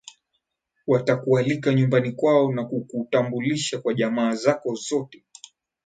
watakualika 0.87 1.73
nyumbani 1.73 2.11
kwao 2.11 2.51
na 2.53 2.65
kukutambulisha 2.65 3.79
kwa 3.81 3.93
jamaa 3.93 4.35
zako 4.35 4.75
zote 4.75 5.23